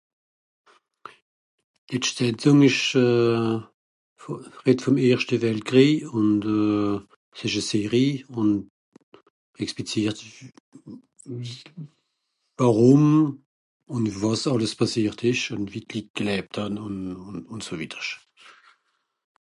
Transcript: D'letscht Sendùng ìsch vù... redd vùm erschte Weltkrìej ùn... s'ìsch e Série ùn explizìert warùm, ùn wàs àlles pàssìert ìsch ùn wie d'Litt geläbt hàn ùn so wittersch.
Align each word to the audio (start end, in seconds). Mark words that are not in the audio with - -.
D'letscht 1.87 2.15
Sendùng 2.19 2.61
ìsch 2.69 2.87
vù... 4.21 4.29
redd 4.65 4.81
vùm 4.85 4.97
erschte 5.07 5.35
Weltkrìej 5.43 5.93
ùn... 6.17 6.27
s'ìsch 7.37 7.57
e 7.59 7.63
Série 7.69 8.07
ùn 8.39 8.49
explizìert 9.63 10.17
warùm, 12.59 13.05
ùn 13.93 14.03
wàs 14.21 14.41
àlles 14.51 14.73
pàssìert 14.79 15.19
ìsch 15.31 15.47
ùn 15.53 15.61
wie 15.71 15.83
d'Litt 15.87 16.09
geläbt 16.17 16.53
hàn 16.59 16.73
ùn 17.53 17.61
so 17.65 17.73
wittersch. 17.79 18.13